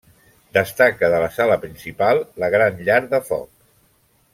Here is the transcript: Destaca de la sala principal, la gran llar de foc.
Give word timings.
Destaca 0.57 1.09
de 1.15 1.19
la 1.25 1.27
sala 1.35 1.59
principal, 1.67 2.25
la 2.45 2.51
gran 2.57 2.83
llar 2.89 3.01
de 3.15 3.25
foc. 3.33 3.49